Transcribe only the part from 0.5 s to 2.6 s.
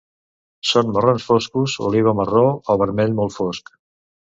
Són marrons foscos, oliva marró